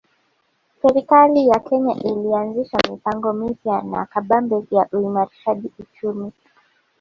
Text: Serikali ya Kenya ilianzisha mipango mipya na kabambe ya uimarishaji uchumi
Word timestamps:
Serikali 0.81 1.47
ya 1.49 1.59
Kenya 1.59 1.93
ilianzisha 1.95 2.77
mipango 2.89 3.33
mipya 3.33 3.81
na 3.81 4.05
kabambe 4.05 4.63
ya 4.71 4.87
uimarishaji 4.91 5.71
uchumi 5.79 6.31